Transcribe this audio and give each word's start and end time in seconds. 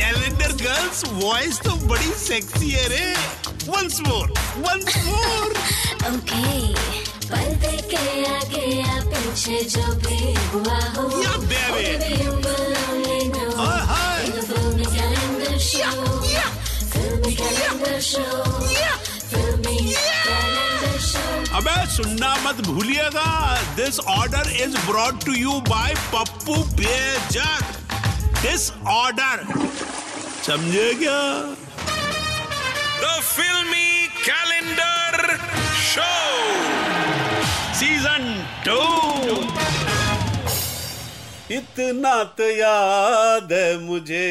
Calendar 0.00 0.52
girls 0.64 1.04
voice 1.12 1.60
तो 1.64 1.72
बड़ी 1.88 2.12
sexy 2.18 2.70
है 2.70 2.86
रे. 2.88 3.06
Once 3.68 4.00
more 4.06 4.32
once 4.58 4.96
more 5.06 5.50
okay 6.10 6.44
पर्दे 7.30 7.76
के 7.90 8.04
आगे 8.26 8.64
या 8.76 9.00
पीछे 9.10 9.60
जो 9.74 9.92
भी 10.06 10.34
हुआ 10.52 10.78
हो 10.96 11.22
या 11.22 11.36
बेबी 11.50 12.18
अबे 21.58 21.74
सुनना 21.92 22.34
मत 22.44 22.60
भूलिएगा। 22.66 23.30
This 23.76 23.98
order 24.00 24.50
is 24.64 24.76
brought 24.86 25.24
to 25.24 25.32
you 25.34 25.60
by 25.68 25.94
Pappu 26.14 26.54
Bejak 26.80 27.79
this 28.42 28.70
order 28.88 29.42
समझे 30.46 30.92
क्या? 30.98 31.20
द 33.00 33.20
फिल्मी 33.24 34.06
कैलेंडर 34.26 35.36
शो 35.88 36.12
सीज़न 37.80 38.24
टू 38.66 38.80
इतना 41.56 42.12
तो 42.38 42.48
याद 42.50 43.52
है 43.52 43.78
मुझे। 43.86 44.28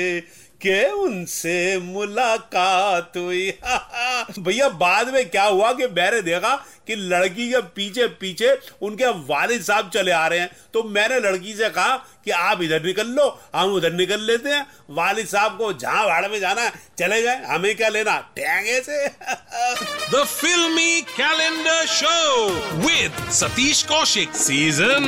के 0.61 0.91
उनसे 0.91 1.77
मुलाकात 1.77 3.13
हुई। 3.17 3.53
भैया, 4.39 4.69
बाद 4.69 5.13
में 5.13 5.29
क्या 5.29 5.43
हुआ 5.43 5.73
कि 5.73 5.87
मैंने 5.87 6.21
देखा 6.21 6.65
कि 6.87 6.95
लड़की 6.95 7.49
के 7.49 7.61
पीछे 7.61 8.07
पीछे 8.07 8.59
उनके 8.81 9.05
वालिद 9.05 9.63
साहब 9.63 9.91
चले 9.93 10.11
आ 10.11 10.27
रहे 10.27 10.39
हैं। 10.39 10.49
तो 10.73 10.83
मैंने 10.83 11.19
लड़की 11.19 11.53
से 11.53 11.69
कहा 11.69 11.97
कि 11.97 12.31
आप 12.31 12.61
इधर 12.61 12.83
निकल 12.83 13.07
लो, 13.07 13.41
हम 13.55 13.73
उधर 13.73 13.93
निकल 13.93 14.19
लेते 14.19 14.49
हैं। 14.49 14.67
वालिद 14.89 15.27
साहब 15.27 15.57
को 15.57 15.73
जहाँ 15.73 16.05
भाड़ 16.05 16.27
में 16.27 16.39
जाना 16.39 16.61
है, 16.61 16.71
चले 16.99 17.21
गए। 17.21 17.35
हमें 17.35 17.75
क्या 17.75 17.89
लेना? 17.89 18.29
टैंगे 18.39 18.81
से। 18.81 19.09
The 20.09 20.25
Filmy 20.25 21.05
Calendar 21.19 21.85
Show 22.03 22.51
with 22.87 23.43
Satish 23.43 23.85
Kaushik. 23.85 24.29
Season 24.35 25.07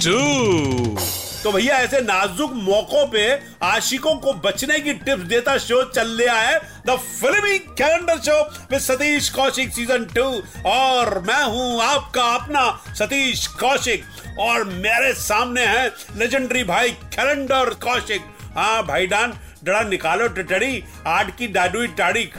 2. 0.00 1.31
तो 1.42 1.50
भैया, 1.52 1.76
ऐसे 1.76 2.00
नाजुक 2.00 2.52
मौकों 2.54 3.06
पे 3.06 3.22
आशिकों 3.66 4.14
को 4.16 4.32
बचने 4.40 4.78
की 4.80 4.92
टिप्स 4.94 5.22
देता 5.24 5.56
शो 5.58 5.82
चल 5.84 6.08
रहा 6.20 6.38
है। 6.38 6.58
The 6.86 6.96
filmy 6.98 7.58
calendar 7.78 8.18
show 8.18 8.38
with 8.70 8.80
Satish 8.80 9.30
Kaushik 9.30 9.72
season 9.74 10.04
two 10.14 10.24
और 10.70 11.18
मैं 11.20 11.42
हूँ 11.44 11.82
आपका 11.82 12.24
अपना 12.34 12.68
सतीश 12.94 13.46
कौशिक। 13.60 14.04
और 14.40 14.64
मेरे 14.64 15.12
सामने 15.14 15.64
है 15.66 15.86
लेजेंडरी 16.16 16.64
भाई 16.64 16.90
कैलेंडर 17.14 17.74
कौशिक। 17.82 18.22
हाँ 18.56 18.82
भाई 18.86 19.06
डान, 19.06 19.32
डरा 19.64 19.82
निकालो 19.82 20.28
टटड़ी, 20.28 20.82
आठ 21.06 21.36
की 21.38 21.46
डाडुई 21.48 21.86
टाड़ी। 21.98 22.30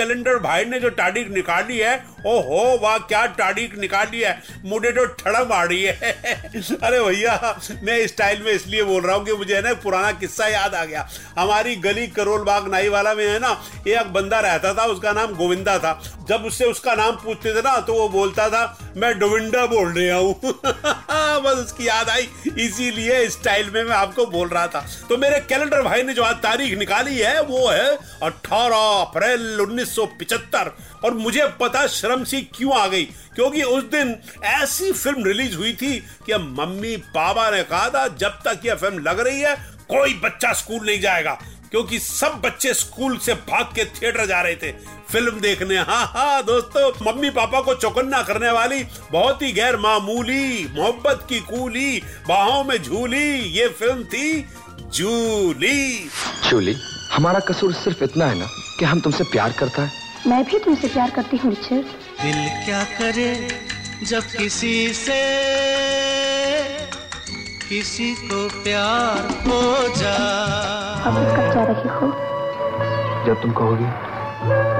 कैलेंडर 0.00 0.38
भाई 0.40 0.64
ने 0.64 0.80
जो 0.80 0.90
तारीख 0.98 1.30
निकाली 1.30 1.78
है 1.78 1.96
ओ 2.26 2.40
हो 2.40 2.78
वाह, 2.82 2.98
क्या 2.98 3.26
तारीख 3.26 3.78
निकाली 3.78 4.20
है। 4.20 4.42
मुझे 4.64 4.92
तो 4.92 5.04
ठड़क 5.06 5.46
मार 5.50 5.68
रही 5.68 5.82
है। 5.82 5.92
अरे 6.82 7.00
भैया, 7.00 7.58
मैं 7.82 8.06
स्टाइल 8.06 8.42
में 8.42 8.52
इसलिए 8.52 8.82
बोल 8.82 9.02
रहा 9.02 9.16
हूँ 9.16 9.24
कि 9.24 9.32
मुझे, 9.32 9.54
है 9.54 9.62
ना, 9.62 9.74
पुराना 9.74 10.12
किस्सा 10.12 10.46
याद 10.46 10.74
आ 10.74 10.84
गया। 10.84 11.08
हमारी 11.38 11.76
गली 11.76 12.06
करोल 12.06 12.42
बाग 12.42 12.68
नाई 12.68 12.88
वाला 12.88 13.14
में, 13.14 13.26
है 13.26 13.38
ना 13.38 13.62
एक 13.88 14.12
बंदा 14.12 14.40
रहता 14.40 14.74
था, 14.74 14.84
उसका 14.84 15.12
नाम 15.12 15.34
गोविंदा 15.34 15.78
था। 15.78 16.02
जब 16.28 16.44
उससे 16.44 16.64
उसका 16.64 16.94
नाम 16.94 17.16
पूछते 17.16 17.54
थे 17.54 17.60
ना 17.60 17.80
तो 17.80 17.94
वो 17.94 18.08
बोलता 18.08 18.48
था, 18.48 18.92
मैं 18.96 19.18
डोविंडा 19.18 19.66
बोल 19.66 19.88
रहा 19.88 20.16
हूँ। 20.16 20.40
बस 21.40 21.58
उसकी 21.58 21.88
याद 21.88 22.08
आई। 22.08 22.28
इसीलिए 22.58 23.20
इस 23.20 23.32
स्टाइल 23.32 23.70
में 23.70 23.84
मैं 23.84 23.96
आपको 23.96 24.26
बोल 24.26 24.48
रहा 24.48 24.66
था। 24.66 24.86
तो 25.08 25.16
मेरे 25.16 25.40
कैलेंडर 25.40 25.82
भाई 25.82 26.02
ने 26.02 26.14
जो 26.14 26.22
आज 26.22 26.36
तारीख 26.36 26.78
निकाली 26.78 27.18
है, 27.18 27.42
वो 27.42 27.68
है 27.68 27.98
18 28.22 29.00
अप्रैल 29.00 29.60
1975 29.60 30.72
और 31.04 31.14
मुझे 31.14 31.48
पता 31.60 31.86
शर्म 31.86 32.24
सी 32.24 32.42
क्यों 32.42 32.78
आ 32.78 32.86
गई? 32.86 33.04
क्योंकि 33.04 33.62
उस 33.62 33.84
दिन 33.84 34.16
ऐसी 34.44 34.92
फ़िल्म 34.92 35.24
रिलीज़ 35.24 35.56
हुई 35.56 35.72
थी 35.72 35.98
कि 35.98 36.34
मम्मी 36.34 36.96
पापा 36.96 37.50
ने 37.50 37.62
कहा 37.62 37.88
था, 37.88 38.08
जब 38.08 38.28
तक 38.28 38.60
यह 38.64 38.74
फ़िल्म 38.74 38.98
लग 38.98 39.20
रही 39.20 39.40
है, 39.40 39.54
कोई 39.88 40.14
बच्चा 40.14 40.52
स्कूल 40.52 40.86
नहीं 40.86 41.00
जाएगा। 41.00 41.38
क्योंकि 41.70 41.98
सब 41.98 42.40
बच्चे 42.44 42.74
स्कूल 42.74 43.18
से 43.18 43.34
भाग 43.34 43.66
के 43.66 43.84
थिएटर 43.84 44.26
जा 44.26 44.40
रहे 44.40 44.56
थे। 44.56 44.72
फ़िल्म 45.12 45.40
देखने 45.40 45.76
हाँ 45.76 46.06
हाँ 46.06 46.42
दोस्तों, 46.44 47.12
मम्मी 47.12 47.30
पापा 47.30 47.60
को 47.60 47.74
चौकन्ना 47.74 48.22
करने 48.22 48.50
वाली, 48.50 48.84
बहुत 49.12 49.42
ही 49.42 49.52
गैर 49.52 49.76
मामूली, 49.76 50.68
मोहब्बत 50.72 51.26
की 51.28 51.40
कूली, 51.40 52.02
बाहों 52.28 52.64
में 52.64 52.82
झूली, 52.82 53.38
ये 53.38 53.68
फ़िल्म 53.68 54.04
थी 54.04 54.48
जूली। 54.80 56.10
जूली, 56.50 56.76
हमारा 57.12 57.40
कसूर 57.40 57.72
सिर्फ़ 57.72 58.04
इतना 58.04 58.26
है 58.26 58.38
ना 58.38 58.46
कि 58.78 58.84
हम 58.84 59.00
तुमसे 59.00 59.24
प्यार 59.24 59.52
करता 59.52 59.82
है। 59.82 60.09
मैं 60.26 60.42
भी 60.44 60.58
तुमसे 60.64 60.88
प्यार 60.88 61.10
करती 61.10 61.36
हूँ 61.42 61.50
रिचर्ड। 61.50 61.84
दिल 62.22 62.48
क्या 62.64 62.82
करे 62.98 63.30
जब 64.08 64.22
किसी 64.36 64.72
से 64.94 65.18
किसी 67.68 68.12
को 68.28 68.40
प्यार 68.62 69.28
हो 69.46 69.60
जा 69.96 70.14
अब 71.08 71.14
कब 71.36 71.52
जा 71.54 71.64
रही 71.70 71.88
हो? 71.98 72.10
जब 73.26 73.40
तुम 73.42 73.52
कहोगी। 73.60 73.88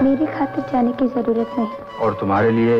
मेरी 0.04 0.26
खातिर 0.38 0.64
जाने 0.72 0.92
की 1.00 1.06
ज़रूरत 1.14 1.54
नहीं। 1.58 1.68
और 2.04 2.16
तुम्हारे 2.20 2.50
लिए 2.58 2.76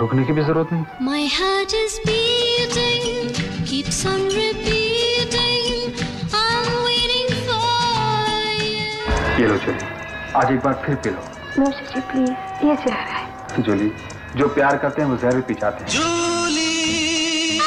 रुकने 0.00 0.24
की 0.24 0.32
भी 0.32 0.42
ज़रूरत 0.44 0.72
नहीं। 0.72 0.84
My 1.08 1.22
heart 1.36 1.74
is 1.82 1.98
beating, 2.08 3.30
keeps 3.70 4.00
on 4.12 4.26
repeating. 4.38 6.02
I'm 6.40 6.66
waiting 6.88 7.30
for 7.46 7.62
you. 8.64 9.40
ये 9.40 9.46
लो 9.46 9.56
जूली 9.66 9.86
आज 10.42 10.52
एक 10.52 10.60
बार 10.64 10.82
फिर 10.86 10.94
पी 10.96 11.10
लो 11.10 11.32
नो 11.58 11.66
प्लीज़ 12.10 12.30
ये 12.66 12.74
जहर 12.76 13.08
है। 13.08 13.62
जूली 13.62 13.90
जो 14.36 14.48
प्यार 14.54 14.76
करते 14.76 15.02
हैं 15.02 15.08
वो 15.08 15.16
जहर 15.16 15.34
भी 15.34 15.42
पी 15.42 15.54
जाते 15.54 15.84
हैं। 15.84 15.90
जूली 15.90 17.60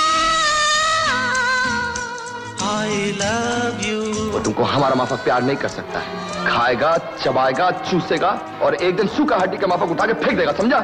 आई 2.63 3.11
लव 3.21 3.85
यू 3.85 4.31
वो 4.31 4.39
तुमको 4.39 4.63
हमारा 4.63 4.95
माफक 4.95 5.23
प्यार 5.23 5.43
नहीं 5.43 5.57
कर 5.57 5.67
सकता 5.69 5.99
है। 5.99 6.45
खाएगा 6.47 6.95
चबाएगा 7.23 7.69
चूसेगा 7.81 8.31
और 8.61 8.75
एक 8.75 8.95
दिन 8.95 9.07
सूखा 9.15 9.37
हड्डी 9.37 9.57
का 9.57 9.67
माफक 9.67 9.91
उठा 9.91 10.05
के 10.05 10.13
फेंक 10.25 10.37
देगा 10.37 10.51
समझा? 10.53 10.79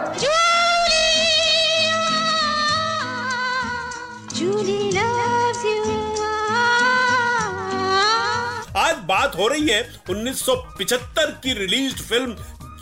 आज 8.77 8.95
बात 9.07 9.35
हो 9.38 9.47
रही 9.47 9.67
है 9.67 9.81
1975 10.09 11.31
की 11.44 11.53
रिलीज़ 11.53 11.95
फ़िल्म 12.01 12.35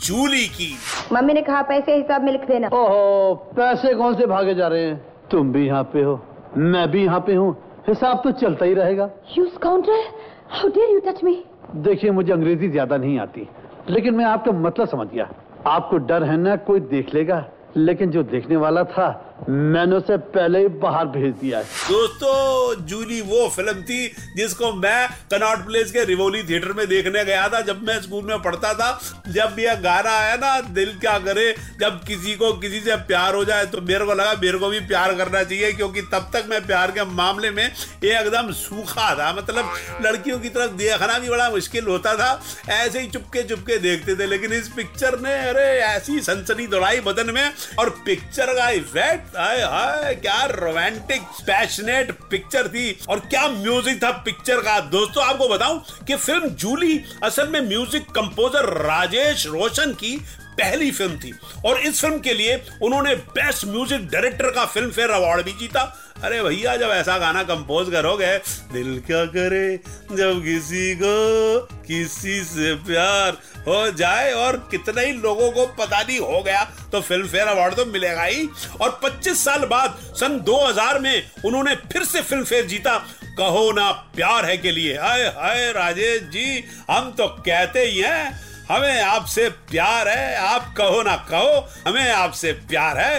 जूली 0.04 0.46
की। 0.48 0.68
मम्मी 1.12 1.32
ने 1.32 1.42
कहा 1.42 1.62
पैसे 1.62 1.96
हिसाब 1.96 2.22
में 2.24 2.32
लिख 2.32 2.44
देना। 2.46 2.68
ओहो 2.68 3.34
पैसे 3.56 3.94
कौन 3.94 4.14
से 4.14 4.26
भागे 4.26 4.54
जा 4.54 4.68
रहे 4.68 4.84
हैं? 4.84 5.00
तुम 5.30 5.52
भी 5.52 5.66
यहाँ 5.66 5.82
पे 5.92 6.02
हो 6.02 6.20
मैं 6.56 6.90
भी 6.90 7.04
यहाँ 7.04 7.20
पे 7.20 7.34
हूँ। 7.34 7.52
हिसाब 7.88 8.20
तो 8.24 8.30
चलता 8.32 8.64
ही 8.64 8.74
रहेगा। 8.74 9.08
यूज़ 9.36 9.58
counter 9.58 10.04
how 10.50 10.68
dare 10.68 10.90
you 10.90 11.00
touch 11.06 11.22
me 11.24 11.42
देखिए 11.78 12.10
मुझे 12.10 12.32
अंग्रेज़ी 12.32 12.68
ज़्यादा 12.68 12.96
नहीं 12.96 13.18
आती 13.18 13.48
लेकिन 13.88 14.14
मैं 14.14 14.24
आपका 14.24 14.52
मतलब 14.52 14.88
समझ 14.88 15.06
गया। 15.08 15.28
आपको 15.66 15.98
डर 16.06 16.22
है 16.24 16.36
ना 16.36 16.56
कोई 16.66 16.80
देख 16.88 17.14
लेगा 17.14 17.44
लेकिन 17.76 18.10
जो 18.10 18.22
देखने 18.24 18.56
वाला 18.56 18.84
था 18.84 19.08
मैंने 19.42 19.96
उसे 19.96 20.16
पहले 20.16 20.58
ही 20.58 20.68
बाहर 20.80 21.06
भेज 21.06 21.32
दिया 21.34 21.58
है। 21.58 21.64
दोस्तों, 21.88 22.84
जूली 22.86 23.20
वो 23.20 23.48
फ़िल्म 23.48 23.82
थी 23.82 24.06
जिसको 24.36 24.72
मैं 24.72 25.08
कनॉट 25.30 25.64
प्लेस 25.66 25.90
के 25.92 26.04
रिवोली 26.04 26.42
थिएटर 26.42 26.72
में 26.72 26.86
देखने 26.88 27.24
गया 27.24 27.48
था, 27.48 27.60
जब 27.60 27.82
मैं 27.82 28.00
स्कूल 28.02 28.24
में 28.24 28.42
पढ़ता 28.42 28.72
था। 28.74 28.90
जब 29.28 29.56
यह 29.58 29.74
गाना 29.80 30.10
आया 30.10 30.36
ना, 30.36 30.60
दिल 30.70 30.92
क्या 30.98 31.18
करे, 31.18 31.54
जब 31.80 32.00
किसी 32.04 32.34
को 32.34 32.52
किसी 32.52 32.80
से 32.80 32.96
प्यार 33.02 33.34
हो 33.34 33.44
जाए 33.44 33.66
तो 33.66 33.80
मेरे 33.82 34.04
को 34.04 34.14
लगा 34.14 34.34
मेरे 34.42 34.58
को 34.58 34.68
भी 34.68 34.80
प्यार 34.82 35.14
करना 35.14 35.42
चाहिए, 35.42 35.72
क्योंकि 35.72 36.02
तब 36.02 36.30
तक 36.32 36.46
मैं 36.50 36.64
प्यार 36.66 36.90
के 36.90 37.04
मामले 37.04 37.50
में 37.50 37.64
ये 38.04 38.18
एकदम 38.20 38.52
सूखा 38.52 39.14
था। 39.14 39.32
मतलब 39.32 39.74
लड़कियों 40.06 40.38
की 40.38 40.48
तरफ़ 40.48 40.72
देखना 40.74 41.18
भी 41.18 41.28
बड़ा 41.28 41.50
मुश्किल 41.50 41.86
होता 41.86 42.14
था, 42.14 42.30
ऐसे 42.70 43.00
ही 43.00 43.08
चुपके 43.08 43.42
चुपके 43.42 43.78
देखते 43.78 44.16
थे। 44.16 44.26
लेकिन 44.26 44.52
इस 44.52 44.68
पिक्चर 44.68 45.18
ने, 45.20 45.34
अरे, 45.48 45.66
ऐसी 45.82 46.20
सनसनी 46.20 46.66
दौड़ाई 46.66 47.00
बदन 47.00 47.34
में, 47.34 47.50
और 47.78 47.90
पिक्चर 48.06 48.54
का 48.54 48.70
इफ़ेक्ट 48.70 49.31
हाय 49.36 49.60
हाय 49.62 50.14
क्या 50.14 50.44
रोमांटिक 50.46 51.22
पैशनेट 51.46 52.10
पिक्चर 52.30 52.66
थी 52.68 52.90
और 53.08 53.20
क्या 53.26 53.46
म्यूज़िक 53.48 54.02
था 54.02 54.10
पिक्चर 54.24 54.60
का। 54.60 54.78
दोस्तों, 54.90 55.24
आपको 55.24 55.48
बताऊँ 55.48 55.80
कि 56.06 56.16
फ़िल्म 56.16 56.48
जूली 56.54 57.00
असल 57.24 57.48
में 57.48 57.60
म्यूज़िक 57.60 58.10
कंपोजर 58.10 58.68
राजेश 58.78 59.46
रोशन 59.46 59.92
की 59.94 60.14
पहली 60.52 60.90
फ़िल्म 60.90 61.16
थी। 61.18 61.32
और 61.66 61.80
इस 61.80 62.00
फ़िल्म 62.00 62.18
के 62.20 62.34
लिए 62.34 62.62
उन्होंने 62.82 63.14
बेस्ट 63.14 63.64
म्यूज़िक 63.64 64.08
डायरेक्टर 64.10 64.50
का 64.50 64.64
फ़िल्म 64.66 64.90
फेयर 64.90 65.10
अवार्ड 65.10 65.44
भी 65.44 65.52
जीता। 65.52 65.80
अरे 66.24 66.42
भैया, 66.42 66.76
जब 66.76 66.90
ऐसा 66.90 67.16
गाना 67.18 67.42
कंपोज 67.42 67.90
करोगे, 67.92 68.36
दिल 68.72 68.98
क्या 69.06 69.24
करे 69.26 69.76
जब 70.12 70.42
किसी 70.44 70.94
को 70.96 71.60
किसी 71.82 72.42
से 72.44 72.74
प्यार 72.84 73.38
हो 73.66 73.90
जाए 73.92 74.32
और 74.34 74.56
कितने 74.70 75.04
ही 75.06 75.12
लोगों 75.14 75.50
को 75.52 75.66
पता 75.78 76.02
नहीं 76.02 76.18
हो 76.20 76.42
गया 76.42 76.62
तो 76.92 77.00
फ़िल्म 77.00 77.26
फेयर 77.28 77.46
अवार्ड 77.46 77.74
तो 77.74 77.84
मिलेगा 77.86 78.22
ही। 78.22 78.48
और 78.80 78.98
25 79.04 79.44
साल 79.44 79.64
बाद, 79.66 79.98
सन 80.14 80.38
2000 80.42 80.98
में 80.98 81.22
उन्होंने 81.44 81.74
फिर 81.92 82.04
से 82.04 82.22
फ़िल्म 82.22 82.44
फेयर 82.44 82.66
जीता। 82.66 82.96
कहो 83.38 83.70
ना 83.72 83.90
प्यार 84.16 84.44
है 84.44 84.56
के 84.56 84.70
लिए। 84.70 84.96
हाय 84.98 85.22
हाय 85.36 85.70
राजेश 85.72 86.22
जी, 86.22 86.64
हम 86.90 87.10
तो 87.10 87.26
कहते 87.38 87.80
ही 87.80 88.00
हैं 88.00 88.51
हमें 88.70 89.02
आपसे 89.02 89.48
प्यार 89.70 90.08
है 90.08 90.36
आप 90.38 90.72
कहो 90.76 91.02
ना 91.02 91.16
कहो 91.30 91.54
हमें 91.86 92.10
आपसे 92.12 92.52
प्यार 92.68 92.98
है। 92.98 93.16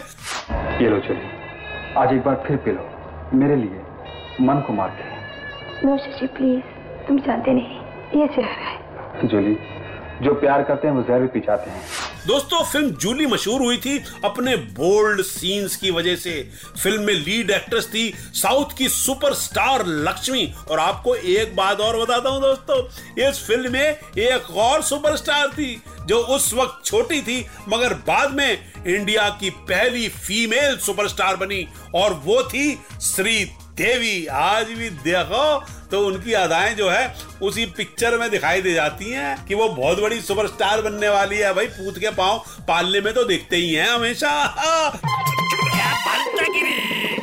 ये 0.82 0.90
लो 0.90 1.00
चलिए 1.00 1.96
आज 1.98 2.14
एक 2.14 2.24
बार 2.24 2.44
फिर 2.48 2.58
पी 2.58 2.72
लो 2.72 2.90
मेरे 3.34 3.56
लिए 3.56 3.82
मन 4.42 4.64
को 4.68 4.74
मार 4.74 4.90
के। 4.90 5.86
नो 5.88 5.98
शशि 5.98 6.28
प्लीज़ 6.28 6.62
तुम 7.08 7.20
जानते 7.20 7.54
नहीं 7.54 7.80
ये 8.16 8.28
जहर 8.28 8.58
है। 8.62 9.28
जोली 9.28 9.58
जो 10.22 10.34
प्यार 10.36 10.64
करते 10.64 10.88
हैं 10.88 10.96
वो 10.96 11.04
जहर 11.04 11.20
भी 11.20 11.28
पी 11.28 11.40
जाते 11.40 11.70
हैं। 11.70 11.82
दोस्तों, 12.28 12.64
फ़िल्म 12.64 12.90
जूली 12.94 13.26
मशहूर 13.26 13.62
हुई 13.62 13.78
थी 13.78 13.98
अपने 14.26 14.56
बोल्ड 14.56 15.22
सीन्स 15.22 15.76
की 15.76 15.90
वजह 15.92 16.16
से। 16.16 16.32
फ़िल्म 16.84 17.02
में 17.04 17.14
लीड 17.14 17.50
एक्ट्रेस 17.52 17.88
थी 17.88 18.14
साउथ 18.34 18.78
की 18.78 18.88
सुपरस्टार 18.90 19.86
लक्ष्मी। 19.88 20.46
और 20.72 20.80
आपको 20.80 21.16
एक 21.16 21.56
बात 21.56 21.80
और 21.80 22.00
बताता 22.00 22.30
हूँ 22.30 22.42
दोस्तों, 22.42 22.84
इस 23.24 23.44
फ़िल्म 23.48 23.72
में 23.74 23.98
एक 24.20 24.50
और 24.50 24.82
सुपरस्टार 24.82 25.48
थी, 25.48 25.82
जो 26.06 26.18
उस 26.18 26.54
वक्त 26.54 26.86
छोटी 26.86 27.22
थी, 27.22 27.46
मगर 27.70 27.94
बाद 28.08 28.32
में 28.32 28.72
इंडिया 28.88 29.30
की 29.40 29.50
पहली 29.50 30.08
फीमेल 30.08 30.78
सुपरस्टार 30.78 31.36
बनी। 31.36 31.68
और 31.96 32.14
वो 32.26 32.42
थी 32.44 32.74
श्री 33.02 33.44
देवी 33.78 34.26
आज 34.28 34.68
भी 34.70 34.90
देखो 35.04 35.46
तो 35.92 36.00
उनकी 36.08 36.34
अदाएँ 36.34 36.74
जो 36.76 36.90
है 36.90 37.16
उसी 37.42 37.66
पिक्चर 37.78 38.18
में 38.18 38.30
दिखाई 38.32 38.62
दे 38.62 38.74
जाती 38.74 39.10
हैं 39.10 39.46
कि 39.46 39.56
वो 39.56 39.68
बहुत 39.70 40.00
बड़ी 40.02 40.20
सुपरस्टार 40.22 40.82
बनने 40.82 41.10
वाली 41.10 41.38
है। 41.38 41.54
भाई 41.54 41.68
पूत 41.78 41.98
के 42.00 42.10
पाँव 42.12 42.44
पालने 42.68 43.02
में 43.02 43.14
तो 43.14 43.24
देखते 43.24 43.56
ही 43.56 43.74
हैं 43.74 43.90
हमेशा। 43.90 44.32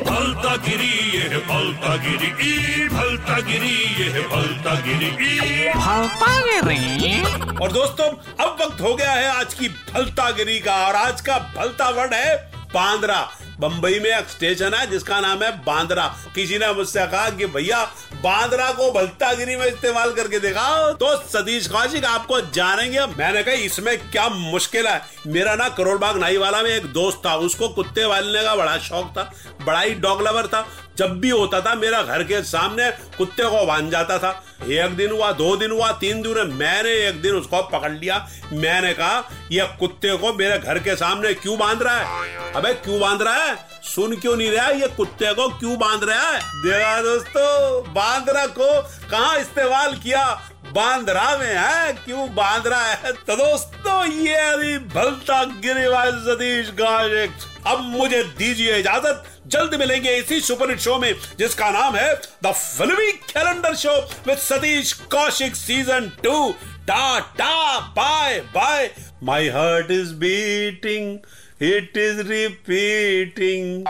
भलता 0.04 0.54
गिरी 0.56 1.18
ये 1.18 1.38
भलता 1.38 1.96
गिरी 1.96 2.28
ई 2.50 2.88
भलता 2.88 3.38
गिरी 3.40 3.74
ये 4.02 4.22
भलता 4.22 4.74
गिरी 4.80 5.06
ई। 5.06 5.68
भलता 5.74 6.38
गिरी 6.62 7.54
और 7.56 7.72
दोस्तों 7.72 8.08
अब 8.44 8.56
वक्त 8.62 8.80
हो 8.80 8.94
गया 8.94 9.12
है 9.12 9.28
आज 9.30 9.54
की 9.54 9.68
भलतागिरी 9.68 10.58
का 10.60 10.74
और 10.86 10.94
आज 10.96 11.20
का 11.20 11.38
भलता 11.56 11.88
वर्ड 11.90 12.14
है 12.14 12.36
बांद्रा। 12.74 13.20
बंबई 13.60 13.98
में 14.00 14.10
एक 14.10 14.28
स्टेशन 14.28 14.74
है, 14.74 14.86
जिसका 14.90 15.20
नाम 15.20 15.42
है 15.42 15.50
बांद्रा। 15.64 16.04
किसी 16.34 16.58
ने 16.58 16.72
मुझसे 16.72 17.06
कहा 17.06 17.28
कि 17.30 17.46
भैया, 17.48 17.84
बांद्रा 18.22 18.70
को 18.72 18.90
भलतागिरी 18.92 19.56
में 19.56 19.66
इस्तेमाल 19.66 20.12
करके 20.12 20.38
दिखाओ 20.40 20.92
तो 20.94 21.14
सतीश 21.28 21.66
कौशिक 21.68 22.04
आपको 22.04 22.40
जानेंगे। 22.50 23.06
मैंने 23.08 23.42
कहा, 23.42 23.54
इसमें 23.54 23.96
क्या 24.10 24.28
मुश्किल 24.28 24.86
है? 24.86 25.00
मेरा 25.26 25.54
ना 25.54 25.68
करोड़बाग 25.70 26.18
नाई 26.18 26.36
वाला 26.36 26.62
में 26.62 26.70
एक 26.70 26.86
दोस्त 26.92 27.22
था, 27.26 27.34
उसको 27.36 27.68
कुत्ते 27.70 28.08
पालने 28.08 28.42
का 28.42 28.54
बड़ा 28.56 28.76
शौक 28.80 29.12
था, 29.18 29.32
बड़ा 29.62 29.80
ही 29.80 29.94
डॉग 29.96 30.22
लवर 30.22 30.46
था। 30.46 30.66
जब 31.00 31.20
भी 31.20 31.30
होता 31.30 31.60
था, 31.60 31.74
मेरा 31.74 32.02
घर 32.02 32.22
के 32.22 32.42
सामने 32.42 32.90
कुत्ते 32.90 33.42
को 33.42 33.66
बाँध 33.66 33.90
जाता 33.90 34.18
था। 34.18 34.44
एक 34.68 34.96
दिन 34.96 35.10
हुआ, 35.10 35.32
दो 35.32 35.56
दिन 35.56 35.70
हुआ, 35.70 35.92
तीन 35.92 36.22
दिन 36.22 36.32
हुआ 36.32 36.44
मैंने 36.44 36.90
एक 36.90 37.22
दिन 37.22 37.34
उसको 37.34 37.62
पकड़ 37.62 37.92
लिया। 37.92 38.28
मैंने 38.52 38.92
कहा, 38.92 39.30
यह 39.52 39.64
कुत्ते 39.64 40.16
को 40.16 40.32
मेरे 40.32 40.58
घर 40.58 40.78
के 40.78 40.96
सामने 40.96 41.34
क्यों 41.34 41.58
बाँध 41.58 41.82
रहा 41.82 41.94
है? 41.94 42.52
अबे, 42.52 42.74
क्यों 42.74 43.00
बाँध 43.00 43.22
रहा 43.22 43.34
है? 43.34 43.56
सुन 43.82 44.16
क्यों 44.16 44.36
नहीं 44.36 44.50
रहा 44.50 44.68
ये 44.68 44.86
कुत्ते 44.86 45.34
को 45.34 45.48
क्यों 45.48 45.78
बाँध 45.78 46.04
रहा 46.04 46.30
है? 46.30 46.38
देखा 46.38 47.02
दोस्तों 47.02 47.82
बांद्रा 47.94 48.46
को 48.46 48.82
कहा 49.10 49.36
इस्तेमाल 49.36 49.94
किया? 49.94 50.50
बांद्रा 50.72 51.36
में 51.36 51.54
है? 51.54 51.92
क्यों 51.92 52.34
बाँध 52.34 52.66
रहा 52.66 52.86
है? 52.86 53.12
तो 53.12 53.36
दोस्तों 53.36 54.04
ये 54.06 54.34
अभी 54.34 54.78
भलता 54.78 55.44
गिरेवाज 55.44 56.14
सतीश 56.26 56.70
गाशिक 56.70 57.32
अब 57.66 57.80
मुझे 57.80 58.22
दीजिए 58.38 58.76
इजाज़त। 58.76 59.24
जल्द 59.46 59.74
मिलेंगे 59.74 60.16
इसी 60.16 60.40
सुपर 60.40 60.70
हिट 60.70 60.78
शो 60.78 60.98
में, 60.98 61.14
जिसका 61.38 61.70
नाम 61.70 61.96
है 61.96 62.14
the 62.44 62.52
filmy 62.52 63.12
calendar 63.12 63.74
show 63.74 63.94
with 64.26 64.38
Satish 64.38 64.92
Kaushik 64.92 65.56
season 65.56 66.08
two. 66.24 66.54
Tata, 66.88 67.80
bye 67.80 68.40
bye. 68.54 68.90
My 69.22 69.48
heart 69.48 69.90
is 69.90 70.14
beating 70.14 71.18
it 71.62 71.96
is 71.98 72.20
repeating 72.28 73.84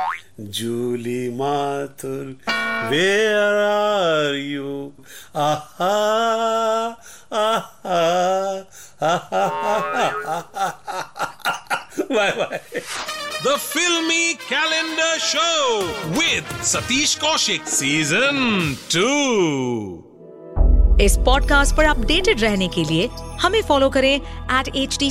Julie 0.58 1.28
Mathur 1.37 2.37
where 2.90 3.58
are 3.64 4.34
you 4.34 4.93
aha 5.37 5.90
bye 12.12 12.61
The 13.43 13.52
Filmy 13.58 14.34
Calendar 14.38 15.12
Show 15.19 15.78
with 16.16 16.50
Satish 16.62 17.14
Kaushik 17.19 17.66
Season 17.66 18.40
2. 18.94 19.06
इस 21.00 21.16
podcast 21.26 21.76
पर 21.76 21.85
updated 21.85 22.40
रहने 22.40 22.68
के 22.75 22.85
लिए 22.85 23.09
हमें 23.42 23.61
follow 23.68 23.88
करें 23.90 24.14
eight 24.14 24.68
H 24.76 24.99
D 24.99 25.11